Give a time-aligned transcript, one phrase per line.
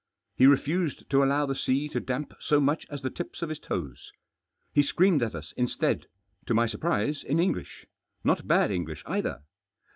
[0.35, 3.59] He refused to allow the sea to damp so much as the tips of his
[3.59, 4.11] toes.
[4.73, 6.07] He screamed at us instead—
[6.47, 7.85] to my surprise, in English—
[8.23, 9.43] not bad English either.